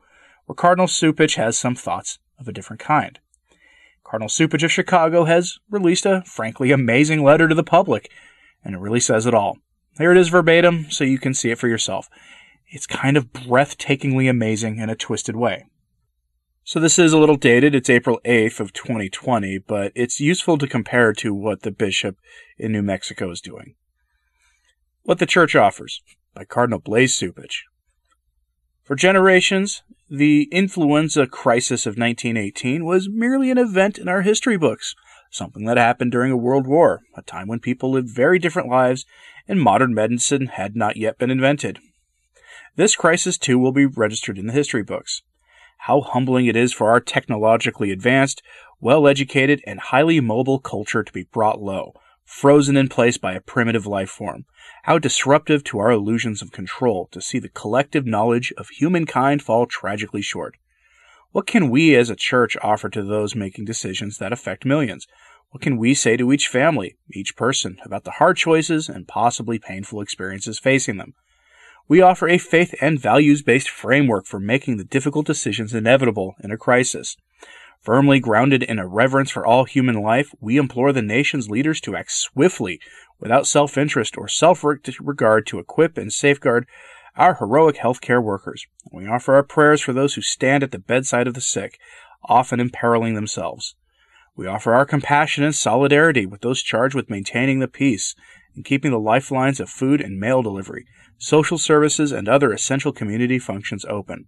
where 0.45 0.55
Cardinal 0.55 0.87
Cupich 0.87 1.35
has 1.35 1.57
some 1.57 1.75
thoughts 1.75 2.17
of 2.39 2.47
a 2.47 2.51
different 2.51 2.79
kind. 2.79 3.19
Cardinal 4.03 4.29
Cupich 4.29 4.63
of 4.63 4.71
Chicago 4.71 5.25
has 5.25 5.59
released 5.69 6.05
a 6.05 6.23
frankly 6.25 6.71
amazing 6.71 7.23
letter 7.23 7.47
to 7.47 7.55
the 7.55 7.63
public, 7.63 8.09
and 8.63 8.73
it 8.73 8.79
really 8.79 8.99
says 8.99 9.25
it 9.25 9.33
all. 9.33 9.59
Here 9.97 10.11
it 10.11 10.17
is 10.17 10.29
verbatim, 10.29 10.91
so 10.91 11.03
you 11.03 11.17
can 11.17 11.33
see 11.33 11.49
it 11.49 11.57
for 11.57 11.67
yourself. 11.67 12.07
It's 12.69 12.85
kind 12.85 13.17
of 13.17 13.33
breathtakingly 13.33 14.29
amazing 14.29 14.77
in 14.77 14.89
a 14.89 14.95
twisted 14.95 15.35
way. 15.35 15.65
So 16.63 16.79
this 16.79 16.99
is 16.99 17.13
a 17.13 17.17
little 17.17 17.37
dated. 17.37 17.73
It's 17.73 17.89
April 17.89 18.19
8th 18.25 18.59
of 18.59 18.73
2020, 18.73 19.59
but 19.59 19.91
it's 19.95 20.19
useful 20.19 20.57
to 20.57 20.67
compare 20.67 21.13
to 21.13 21.33
what 21.33 21.61
the 21.61 21.71
bishop 21.71 22.17
in 22.57 22.73
New 22.73 22.81
Mexico 22.81 23.31
is 23.31 23.41
doing. 23.41 23.75
What 25.03 25.19
the 25.19 25.25
Church 25.25 25.55
Offers 25.55 26.01
by 26.35 26.43
Cardinal 26.43 26.79
Blase 26.79 27.17
Cupich. 27.19 27.61
For 28.83 28.95
generations, 28.95 29.81
the 30.09 30.43
influenza 30.51 31.25
crisis 31.25 31.85
of 31.85 31.97
1918 31.97 32.85
was 32.85 33.09
merely 33.09 33.49
an 33.49 33.57
event 33.57 33.97
in 33.97 34.07
our 34.07 34.21
history 34.21 34.57
books, 34.57 34.93
something 35.31 35.65
that 35.65 35.77
happened 35.77 36.11
during 36.11 36.31
a 36.31 36.37
world 36.37 36.67
war, 36.67 37.01
a 37.15 37.21
time 37.21 37.47
when 37.47 37.59
people 37.59 37.91
lived 37.91 38.09
very 38.09 38.39
different 38.39 38.69
lives 38.69 39.05
and 39.47 39.61
modern 39.61 39.93
medicine 39.93 40.47
had 40.47 40.75
not 40.75 40.97
yet 40.97 41.17
been 41.17 41.31
invented. 41.31 41.79
This 42.75 42.95
crisis, 42.95 43.37
too, 43.37 43.57
will 43.57 43.71
be 43.71 43.85
registered 43.85 44.37
in 44.37 44.47
the 44.47 44.53
history 44.53 44.83
books 44.83 45.21
how 45.81 46.01
humbling 46.01 46.47
it 46.47 46.55
is 46.55 46.73
for 46.73 46.89
our 46.89 46.99
technologically 46.99 47.91
advanced, 47.91 48.41
well 48.79 49.07
educated, 49.07 49.61
and 49.65 49.79
highly 49.79 50.19
mobile 50.19 50.59
culture 50.59 51.03
to 51.03 51.13
be 51.13 51.23
brought 51.23 51.61
low, 51.61 51.93
frozen 52.25 52.75
in 52.75 52.89
place 52.89 53.17
by 53.17 53.33
a 53.33 53.41
primitive 53.41 53.85
life 53.85 54.09
form. 54.09 54.45
How 54.83 54.99
disruptive 54.99 55.63
to 55.65 55.79
our 55.79 55.91
illusions 55.91 56.41
of 56.41 56.51
control 56.51 57.07
to 57.11 57.21
see 57.21 57.39
the 57.39 57.49
collective 57.49 58.05
knowledge 58.05 58.53
of 58.57 58.69
humankind 58.69 59.41
fall 59.41 59.65
tragically 59.65 60.21
short. 60.21 60.55
What 61.31 61.47
can 61.47 61.69
we 61.69 61.95
as 61.95 62.09
a 62.09 62.15
church 62.15 62.57
offer 62.61 62.89
to 62.89 63.03
those 63.03 63.35
making 63.35 63.65
decisions 63.65 64.17
that 64.17 64.33
affect 64.33 64.65
millions? 64.65 65.07
What 65.51 65.61
can 65.63 65.77
we 65.77 65.93
say 65.93 66.17
to 66.17 66.33
each 66.33 66.49
family, 66.49 66.97
each 67.13 67.35
person, 67.37 67.77
about 67.85 68.03
the 68.03 68.11
hard 68.11 68.35
choices 68.35 68.89
and 68.89 69.07
possibly 69.07 69.57
painful 69.57 70.01
experiences 70.01 70.59
facing 70.59 70.97
them? 70.97 71.13
We 71.87 72.01
offer 72.01 72.27
a 72.27 72.37
faith 72.37 72.75
and 72.81 72.99
values 72.99 73.41
based 73.41 73.69
framework 73.69 74.25
for 74.25 74.41
making 74.41 74.75
the 74.75 74.83
difficult 74.83 75.25
decisions 75.25 75.73
inevitable 75.73 76.35
in 76.43 76.51
a 76.51 76.57
crisis. 76.57 77.15
Firmly 77.81 78.19
grounded 78.19 78.61
in 78.61 78.77
a 78.77 78.87
reverence 78.87 79.31
for 79.31 79.45
all 79.45 79.63
human 79.63 79.95
life, 79.95 80.35
we 80.41 80.57
implore 80.57 80.91
the 80.91 81.01
nation's 81.01 81.49
leaders 81.49 81.79
to 81.81 81.95
act 81.95 82.11
swiftly, 82.11 82.81
without 83.17 83.47
self 83.47 83.77
interest 83.77 84.17
or 84.17 84.27
self 84.27 84.65
regard, 84.65 85.47
to 85.47 85.59
equip 85.59 85.97
and 85.97 86.11
safeguard 86.11 86.67
our 87.15 87.35
heroic 87.35 87.77
healthcare 87.77 88.21
workers. 88.21 88.65
We 88.91 89.07
offer 89.07 89.35
our 89.35 89.43
prayers 89.43 89.81
for 89.81 89.93
those 89.93 90.15
who 90.15 90.21
stand 90.21 90.63
at 90.63 90.71
the 90.71 90.79
bedside 90.79 91.27
of 91.27 91.35
the 91.35 91.41
sick, 91.41 91.79
often 92.25 92.59
imperiling 92.59 93.13
themselves. 93.13 93.75
We 94.37 94.45
offer 94.45 94.75
our 94.75 94.85
compassion 94.85 95.43
and 95.43 95.55
solidarity 95.55 96.27
with 96.27 96.41
those 96.41 96.61
charged 96.61 96.93
with 96.93 97.09
maintaining 97.09 97.57
the 97.57 97.67
peace 97.67 98.13
and 98.55 98.63
keeping 98.63 98.91
the 98.91 98.99
lifelines 98.99 99.59
of 99.59 99.67
food 99.67 99.99
and 99.99 100.19
mail 100.19 100.43
delivery, 100.43 100.85
social 101.17 101.57
services, 101.57 102.11
and 102.11 102.29
other 102.29 102.53
essential 102.53 102.91
community 102.91 103.39
functions 103.39 103.83
open. 103.89 104.27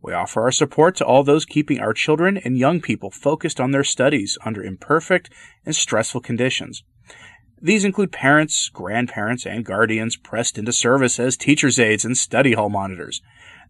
We 0.00 0.14
offer 0.14 0.40
our 0.40 0.50
support 0.50 0.96
to 0.96 1.04
all 1.04 1.24
those 1.24 1.44
keeping 1.44 1.78
our 1.78 1.92
children 1.92 2.38
and 2.38 2.56
young 2.56 2.80
people 2.80 3.10
focused 3.10 3.60
on 3.60 3.70
their 3.70 3.84
studies 3.84 4.38
under 4.46 4.62
imperfect 4.62 5.30
and 5.66 5.76
stressful 5.76 6.22
conditions. 6.22 6.82
These 7.60 7.84
include 7.84 8.12
parents, 8.12 8.70
grandparents, 8.70 9.44
and 9.44 9.62
guardians 9.62 10.16
pressed 10.16 10.56
into 10.56 10.72
service 10.72 11.20
as 11.20 11.36
teacher's 11.36 11.78
aides 11.78 12.06
and 12.06 12.16
study 12.16 12.54
hall 12.54 12.70
monitors. 12.70 13.20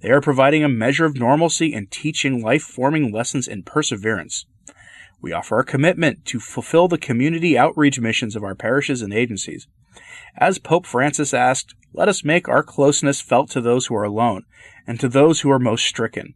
They 0.02 0.10
are 0.10 0.20
providing 0.20 0.62
a 0.62 0.68
measure 0.68 1.04
of 1.04 1.18
normalcy 1.18 1.74
and 1.74 1.90
teaching 1.90 2.40
life 2.40 2.62
forming 2.62 3.12
lessons 3.12 3.48
in 3.48 3.64
perseverance. 3.64 4.46
We 5.24 5.32
offer 5.32 5.56
our 5.56 5.64
commitment 5.64 6.26
to 6.26 6.38
fulfill 6.38 6.86
the 6.86 6.98
community 6.98 7.56
outreach 7.56 7.98
missions 7.98 8.36
of 8.36 8.44
our 8.44 8.54
parishes 8.54 9.00
and 9.00 9.10
agencies. 9.10 9.66
As 10.36 10.58
Pope 10.58 10.84
Francis 10.84 11.32
asked, 11.32 11.74
let 11.94 12.10
us 12.10 12.24
make 12.24 12.46
our 12.46 12.62
closeness 12.62 13.22
felt 13.22 13.48
to 13.52 13.62
those 13.62 13.86
who 13.86 13.94
are 13.94 14.04
alone 14.04 14.44
and 14.86 15.00
to 15.00 15.08
those 15.08 15.40
who 15.40 15.50
are 15.50 15.58
most 15.58 15.86
stricken. 15.86 16.34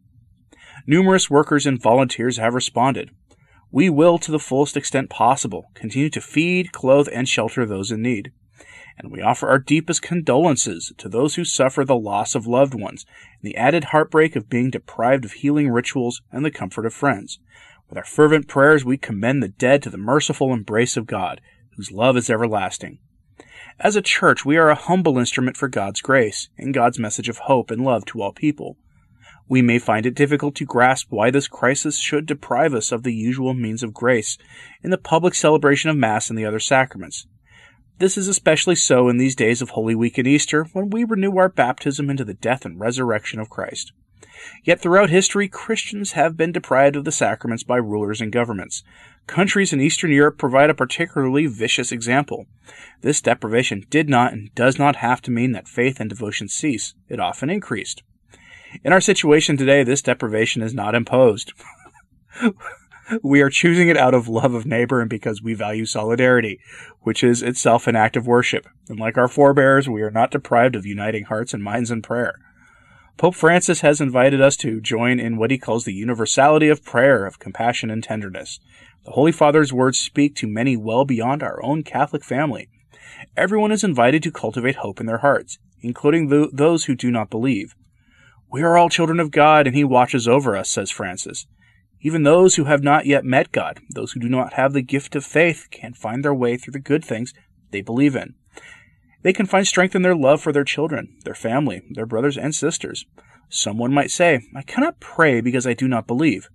Numerous 0.86 1.28
workers 1.28 1.66
and 1.66 1.78
volunteers 1.78 2.38
have 2.38 2.54
responded. 2.54 3.10
We 3.70 3.90
will, 3.90 4.16
to 4.20 4.32
the 4.32 4.38
fullest 4.38 4.74
extent 4.74 5.10
possible, 5.10 5.66
continue 5.74 6.08
to 6.08 6.22
feed, 6.22 6.72
clothe, 6.72 7.08
and 7.12 7.28
shelter 7.28 7.66
those 7.66 7.90
in 7.90 8.00
need. 8.00 8.32
And 8.96 9.12
we 9.12 9.20
offer 9.20 9.50
our 9.50 9.58
deepest 9.58 10.00
condolences 10.00 10.94
to 10.96 11.10
those 11.10 11.34
who 11.34 11.44
suffer 11.44 11.84
the 11.84 11.94
loss 11.94 12.34
of 12.34 12.46
loved 12.46 12.72
ones 12.72 13.04
and 13.42 13.50
the 13.50 13.56
added 13.58 13.84
heartbreak 13.84 14.34
of 14.34 14.48
being 14.48 14.70
deprived 14.70 15.26
of 15.26 15.32
healing 15.32 15.68
rituals 15.68 16.22
and 16.32 16.42
the 16.42 16.50
comfort 16.50 16.86
of 16.86 16.94
friends. 16.94 17.38
With 17.88 17.98
our 17.98 18.04
fervent 18.04 18.48
prayers, 18.48 18.84
we 18.84 18.98
commend 18.98 19.42
the 19.42 19.48
dead 19.48 19.82
to 19.82 19.90
the 19.90 19.96
merciful 19.96 20.52
embrace 20.52 20.96
of 20.96 21.06
God, 21.06 21.40
whose 21.76 21.90
love 21.90 22.16
is 22.16 22.28
everlasting. 22.28 22.98
As 23.80 23.96
a 23.96 24.02
church, 24.02 24.44
we 24.44 24.56
are 24.56 24.68
a 24.68 24.74
humble 24.74 25.18
instrument 25.18 25.56
for 25.56 25.68
God's 25.68 26.00
grace 26.00 26.48
and 26.58 26.74
God's 26.74 26.98
message 26.98 27.28
of 27.28 27.38
hope 27.38 27.70
and 27.70 27.84
love 27.84 28.04
to 28.06 28.20
all 28.20 28.32
people. 28.32 28.76
We 29.48 29.62
may 29.62 29.78
find 29.78 30.04
it 30.04 30.14
difficult 30.14 30.54
to 30.56 30.66
grasp 30.66 31.06
why 31.08 31.30
this 31.30 31.48
crisis 31.48 31.98
should 31.98 32.26
deprive 32.26 32.74
us 32.74 32.92
of 32.92 33.04
the 33.04 33.14
usual 33.14 33.54
means 33.54 33.82
of 33.82 33.94
grace 33.94 34.36
in 34.82 34.90
the 34.90 34.98
public 34.98 35.34
celebration 35.34 35.88
of 35.88 35.96
Mass 35.96 36.28
and 36.28 36.38
the 36.38 36.44
other 36.44 36.58
sacraments. 36.58 37.26
This 37.98 38.18
is 38.18 38.28
especially 38.28 38.76
so 38.76 39.08
in 39.08 39.16
these 39.16 39.34
days 39.34 39.62
of 39.62 39.70
Holy 39.70 39.94
Week 39.94 40.18
and 40.18 40.26
Easter 40.26 40.64
when 40.72 40.90
we 40.90 41.04
renew 41.04 41.38
our 41.38 41.48
baptism 41.48 42.10
into 42.10 42.24
the 42.24 42.34
death 42.34 42.66
and 42.66 42.78
resurrection 42.78 43.40
of 43.40 43.48
Christ. 43.48 43.92
Yet 44.64 44.80
throughout 44.80 45.10
history, 45.10 45.48
Christians 45.48 46.12
have 46.12 46.36
been 46.36 46.52
deprived 46.52 46.96
of 46.96 47.04
the 47.04 47.12
sacraments 47.12 47.62
by 47.62 47.76
rulers 47.76 48.20
and 48.20 48.32
governments. 48.32 48.82
Countries 49.26 49.72
in 49.72 49.80
Eastern 49.80 50.10
Europe 50.10 50.38
provide 50.38 50.70
a 50.70 50.74
particularly 50.74 51.46
vicious 51.46 51.92
example. 51.92 52.46
This 53.02 53.20
deprivation 53.20 53.84
did 53.90 54.08
not 54.08 54.32
and 54.32 54.54
does 54.54 54.78
not 54.78 54.96
have 54.96 55.20
to 55.22 55.30
mean 55.30 55.52
that 55.52 55.68
faith 55.68 56.00
and 56.00 56.08
devotion 56.08 56.48
cease. 56.48 56.94
It 57.08 57.20
often 57.20 57.50
increased. 57.50 58.02
In 58.84 58.92
our 58.92 59.00
situation 59.00 59.56
today, 59.56 59.82
this 59.82 60.02
deprivation 60.02 60.62
is 60.62 60.74
not 60.74 60.94
imposed. 60.94 61.52
we 63.22 63.40
are 63.40 63.50
choosing 63.50 63.88
it 63.88 63.96
out 63.96 64.14
of 64.14 64.28
love 64.28 64.54
of 64.54 64.66
neighbor 64.66 65.00
and 65.00 65.10
because 65.10 65.42
we 65.42 65.54
value 65.54 65.86
solidarity, 65.86 66.58
which 67.00 67.22
is 67.24 67.42
itself 67.42 67.86
an 67.86 67.96
act 67.96 68.16
of 68.16 68.26
worship. 68.26 68.66
And 68.88 68.98
like 68.98 69.16
our 69.16 69.28
forebears, 69.28 69.88
we 69.88 70.02
are 70.02 70.10
not 70.10 70.30
deprived 70.30 70.76
of 70.76 70.86
uniting 70.86 71.24
hearts 71.24 71.54
and 71.54 71.62
minds 71.62 71.90
in 71.90 72.02
prayer. 72.02 72.34
Pope 73.18 73.34
Francis 73.34 73.80
has 73.80 74.00
invited 74.00 74.40
us 74.40 74.56
to 74.58 74.80
join 74.80 75.18
in 75.18 75.36
what 75.36 75.50
he 75.50 75.58
calls 75.58 75.84
the 75.84 75.92
universality 75.92 76.68
of 76.68 76.84
prayer, 76.84 77.26
of 77.26 77.40
compassion 77.40 77.90
and 77.90 78.04
tenderness. 78.04 78.60
The 79.04 79.10
Holy 79.10 79.32
Father's 79.32 79.72
words 79.72 79.98
speak 79.98 80.36
to 80.36 80.46
many 80.46 80.76
well 80.76 81.04
beyond 81.04 81.42
our 81.42 81.60
own 81.64 81.82
Catholic 81.82 82.22
family. 82.22 82.68
Everyone 83.36 83.72
is 83.72 83.82
invited 83.82 84.22
to 84.22 84.30
cultivate 84.30 84.76
hope 84.76 85.00
in 85.00 85.06
their 85.06 85.18
hearts, 85.18 85.58
including 85.80 86.28
those 86.52 86.84
who 86.84 86.94
do 86.94 87.10
not 87.10 87.28
believe. 87.28 87.74
We 88.52 88.62
are 88.62 88.78
all 88.78 88.88
children 88.88 89.18
of 89.18 89.32
God, 89.32 89.66
and 89.66 89.74
He 89.74 89.82
watches 89.82 90.28
over 90.28 90.56
us, 90.56 90.70
says 90.70 90.92
Francis. 90.92 91.48
Even 92.00 92.22
those 92.22 92.54
who 92.54 92.64
have 92.64 92.84
not 92.84 93.06
yet 93.06 93.24
met 93.24 93.50
God, 93.50 93.80
those 93.96 94.12
who 94.12 94.20
do 94.20 94.28
not 94.28 94.52
have 94.52 94.72
the 94.72 94.80
gift 94.80 95.16
of 95.16 95.24
faith, 95.24 95.66
can 95.72 95.92
find 95.92 96.24
their 96.24 96.32
way 96.32 96.56
through 96.56 96.72
the 96.72 96.78
good 96.78 97.04
things 97.04 97.34
they 97.72 97.80
believe 97.80 98.14
in. 98.14 98.36
They 99.22 99.32
can 99.32 99.46
find 99.46 99.66
strength 99.66 99.94
in 99.94 100.02
their 100.02 100.14
love 100.14 100.40
for 100.40 100.52
their 100.52 100.64
children, 100.64 101.16
their 101.24 101.34
family, 101.34 101.82
their 101.90 102.06
brothers 102.06 102.38
and 102.38 102.54
sisters. 102.54 103.04
Someone 103.48 103.92
might 103.92 104.10
say, 104.10 104.42
I 104.54 104.62
cannot 104.62 105.00
pray 105.00 105.40
because 105.40 105.66
I 105.66 105.74
do 105.74 105.88
not 105.88 106.06
believe. 106.06 106.48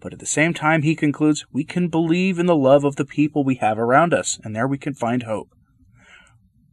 But 0.00 0.12
at 0.12 0.18
the 0.18 0.26
same 0.26 0.52
time, 0.52 0.82
he 0.82 0.94
concludes, 0.94 1.46
we 1.52 1.64
can 1.64 1.88
believe 1.88 2.38
in 2.38 2.46
the 2.46 2.56
love 2.56 2.84
of 2.84 2.96
the 2.96 3.04
people 3.04 3.44
we 3.44 3.56
have 3.56 3.78
around 3.78 4.12
us, 4.12 4.38
and 4.42 4.54
there 4.54 4.68
we 4.68 4.78
can 4.78 4.94
find 4.94 5.22
hope. 5.22 5.50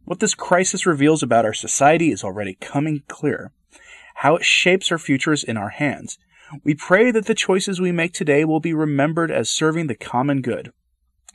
What 0.04 0.20
this 0.20 0.34
crisis 0.34 0.86
reveals 0.86 1.22
about 1.22 1.44
our 1.44 1.54
society 1.54 2.10
is 2.10 2.24
already 2.24 2.56
coming 2.60 3.02
clear. 3.08 3.52
How 4.16 4.36
it 4.36 4.44
shapes 4.44 4.90
our 4.90 4.98
future 4.98 5.32
is 5.32 5.44
in 5.44 5.56
our 5.56 5.68
hands. 5.68 6.18
We 6.64 6.74
pray 6.74 7.10
that 7.10 7.26
the 7.26 7.34
choices 7.34 7.80
we 7.80 7.92
make 7.92 8.14
today 8.14 8.44
will 8.44 8.60
be 8.60 8.72
remembered 8.72 9.30
as 9.30 9.50
serving 9.50 9.86
the 9.86 9.94
common 9.94 10.40
good 10.40 10.72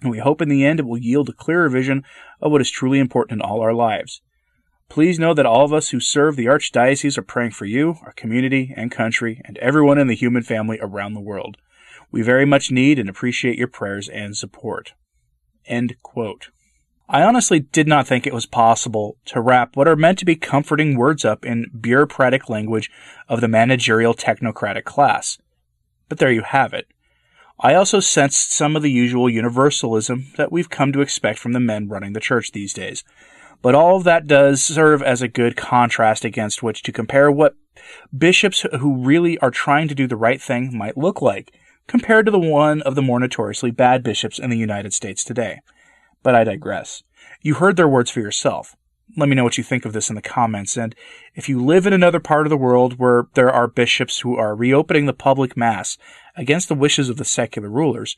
and 0.04 0.12
we 0.12 0.20
hope 0.20 0.42
in 0.42 0.50
the 0.50 0.66
end 0.66 0.80
it 0.80 0.86
will 0.86 0.98
yield 0.98 1.30
a 1.30 1.34
clearer 1.34 1.70
vision 1.70 2.04
of 2.42 2.52
what 2.52 2.62
is 2.62 2.70
truly 2.70 3.00
important 3.00 3.42
in 3.42 3.42
all 3.42 3.62
our 3.62 3.74
lives. 3.74 4.22
Please 4.90 5.18
know 5.18 5.34
that 5.34 5.46
all 5.46 5.66
of 5.66 5.74
us 5.74 5.90
who 5.90 6.00
serve 6.00 6.36
the 6.36 6.46
Archdiocese 6.46 7.18
are 7.18 7.24
praying 7.24 7.52
for 7.52 7.66
you, 7.66 7.96
our 8.04 8.12
community 8.12 8.74
and 8.76 8.92
country, 8.92 9.42
and 9.46 9.58
everyone 9.58 9.98
in 9.98 10.08
the 10.08 10.16
human 10.16 10.44
family 10.44 10.78
around 10.82 11.14
the 11.14 11.22
world. 11.22 11.58
We 12.12 12.22
very 12.22 12.46
much 12.46 12.70
need 12.70 13.00
and 13.00 13.10
appreciate 13.10 13.58
your 13.58 13.70
prayers 13.70 14.08
and 14.08 14.38
support. 14.38 14.94
End 15.66 15.96
quote. 16.04 16.50
I 17.10 17.24
honestly 17.24 17.60
did 17.60 17.88
not 17.88 18.08
think 18.08 18.28
it 18.28 18.34
was 18.34 18.46
possible 18.46 19.18
to 19.26 19.42
wrap 19.42 19.76
what 19.76 19.88
are 19.88 19.96
meant 19.96 20.20
to 20.20 20.26
be 20.26 20.36
comforting 20.36 20.96
words 20.96 21.26
up 21.26 21.46
in 21.46 21.72
bureaucratic 21.80 22.50
language 22.50 22.92
of 23.28 23.42
the 23.42 23.48
managerial 23.48 24.14
technocratic 24.14 24.84
class. 24.84 25.38
But 26.08 26.20
there 26.20 26.32
you 26.32 26.44
have 26.44 26.74
it. 26.74 26.88
I 27.60 27.76
also 27.76 28.00
sensed 28.00 28.52
some 28.52 28.76
of 28.76 28.82
the 28.82 28.92
usual 28.92 29.30
universalism 29.30 30.34
that 30.38 30.52
we've 30.52 30.70
come 30.70 30.92
to 30.92 31.02
expect 31.02 31.40
from 31.40 31.54
the 31.54 31.60
men 31.60 31.88
running 31.88 32.14
the 32.14 32.20
church 32.20 32.52
these 32.52 32.74
days. 32.74 33.04
But 33.62 33.76
all 33.76 33.96
of 33.96 34.04
that 34.04 34.28
does 34.28 34.64
serve 34.64 35.02
as 35.02 35.22
a 35.22 35.28
good 35.28 35.56
contrast 35.56 36.26
against 36.26 36.62
which 36.62 36.84
to 36.84 36.92
compare 36.92 37.32
what 37.32 37.56
bishops 38.16 38.66
who 38.80 39.04
really 39.04 39.38
are 39.40 39.52
trying 39.52 39.88
to 39.88 39.96
do 39.96 40.08
the 40.08 40.18
right 40.18 40.42
thing 40.42 40.78
might 40.78 40.98
look 40.98 41.22
like, 41.22 41.54
compared 41.88 42.26
to 42.26 42.32
the 42.32 42.40
one 42.40 42.82
of 42.82 42.96
the 42.96 43.02
more 43.02 43.20
notoriously 43.20 43.72
bad 43.72 44.04
bishops 44.04 44.40
in 44.40 44.50
the 44.50 44.58
United 44.58 44.94
States 44.94 45.24
today. 45.24 45.60
But 46.22 46.36
I 46.36 46.44
digress. 46.44 47.04
You 47.42 47.56
heard 47.56 47.78
their 47.78 47.88
words 47.88 48.10
for 48.10 48.20
yourself. 48.20 48.76
Let 49.16 49.30
me 49.30 49.36
know 49.36 49.44
what 49.44 49.58
you 49.58 49.64
think 49.64 49.86
of 49.86 49.94
this 49.94 50.10
in 50.10 50.16
the 50.16 50.22
comments. 50.22 50.78
And 50.78 50.96
if 51.36 51.48
you 51.48 51.64
live 51.64 51.86
in 51.86 51.94
another 51.94 52.20
part 52.20 52.46
of 52.46 52.50
the 52.50 52.58
world 52.58 52.98
where 52.98 53.28
there 53.36 53.52
are 53.52 53.68
bishops 53.68 54.20
who 54.20 54.36
are 54.36 54.56
reopening 54.56 55.06
the 55.06 55.14
public 55.14 55.56
mass 55.56 55.98
against 56.36 56.68
the 56.68 56.76
wishes 56.76 57.10
of 57.10 57.18
the 57.18 57.26
secular 57.26 57.70
rulers, 57.70 58.16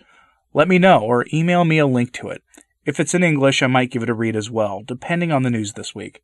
let 0.53 0.67
me 0.67 0.79
know 0.79 1.01
or 1.01 1.25
email 1.33 1.65
me 1.65 1.79
a 1.79 1.87
link 1.87 2.13
to 2.13 2.29
it. 2.29 2.41
If 2.85 2.99
it's 2.99 3.13
in 3.13 3.23
English, 3.23 3.61
I 3.61 3.67
might 3.67 3.91
give 3.91 4.03
it 4.03 4.09
a 4.09 4.13
read 4.13 4.35
as 4.35 4.49
well, 4.49 4.83
depending 4.85 5.31
on 5.31 5.43
the 5.43 5.49
news 5.49 5.73
this 5.73 5.93
week. 5.93 6.21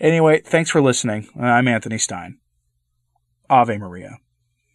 Anyway, 0.00 0.40
thanks 0.40 0.70
for 0.70 0.80
listening. 0.80 1.28
I'm 1.38 1.68
Anthony 1.68 1.98
Stein. 1.98 2.38
Ave 3.50 3.76
Maria. 3.76 4.18